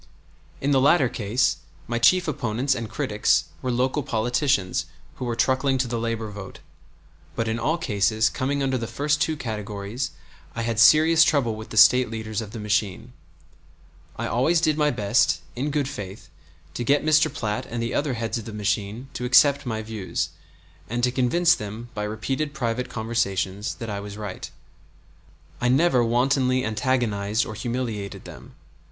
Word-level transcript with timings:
In 0.61 0.71
the 0.71 0.81
latter 0.81 1.07
case 1.07 1.57
my 1.85 1.99
chief 1.99 2.27
opponents 2.27 2.73
and 2.73 2.89
critics 2.89 3.43
were 3.61 3.69
local 3.69 4.01
politicians 4.01 4.87
who 5.17 5.25
were 5.25 5.35
truckling 5.35 5.77
to 5.77 5.87
the 5.87 5.99
labor 5.99 6.31
vote; 6.31 6.57
but 7.35 7.47
in 7.47 7.59
all 7.59 7.77
cases 7.77 8.27
coming 8.27 8.63
under 8.63 8.79
the 8.79 8.87
first 8.87 9.21
two 9.21 9.37
categories 9.37 10.09
I 10.55 10.63
had 10.63 10.79
serious 10.79 11.23
trouble 11.23 11.55
with 11.55 11.69
the 11.69 11.77
State 11.77 12.09
leaders 12.09 12.41
of 12.41 12.49
the 12.49 12.59
machine. 12.59 13.13
I 14.15 14.25
always 14.25 14.59
did 14.59 14.75
my 14.75 14.89
best, 14.89 15.41
in 15.55 15.69
good 15.69 15.87
faith, 15.87 16.29
to 16.73 16.83
get 16.83 17.05
Mr. 17.05 17.31
Platt 17.31 17.67
and 17.69 17.79
the 17.79 17.93
other 17.93 18.15
heads 18.15 18.39
of 18.39 18.45
the 18.45 18.53
machine 18.53 19.07
to 19.13 19.23
accept 19.25 19.67
my 19.67 19.83
views, 19.83 20.29
and 20.89 21.03
to 21.03 21.11
convince 21.11 21.53
them, 21.53 21.89
by 21.93 22.05
repeated 22.05 22.55
private 22.55 22.89
conversations, 22.89 23.75
that 23.75 23.91
I 23.91 23.99
was 23.99 24.17
right. 24.17 24.49
I 25.61 25.67
never 25.67 26.03
wantonly 26.03 26.65
antagonized 26.65 27.45
or 27.45 27.53
humiliated 27.53 28.25
them. 28.25 28.55